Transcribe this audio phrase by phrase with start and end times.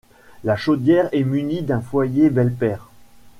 [0.43, 2.89] La chaudière est munie d'un foyer belpaire.